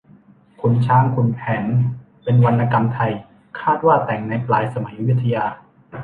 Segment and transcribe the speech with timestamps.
[0.59, 1.63] ขุนช้างขุนแผน
[2.23, 3.11] เป็นวรรณกรรมไทย
[3.59, 5.45] คาดว่าแต่งในปลายสมัยอยุธยา